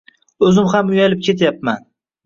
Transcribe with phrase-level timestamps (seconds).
[0.47, 1.89] Oʻzim ham uyalib ketyapman